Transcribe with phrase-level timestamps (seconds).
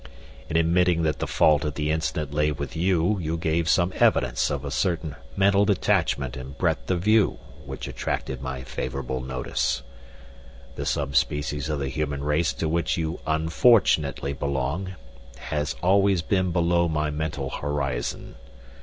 [0.49, 4.49] In admitting that the fault of the incident lay with you, you gave some evidence
[4.49, 9.83] of a certain mental detachment and breadth of view which attracted my favorable notice.
[10.75, 14.95] The sub species of the human race to which you unfortunately belong
[15.37, 18.37] has always been below my mental horizon.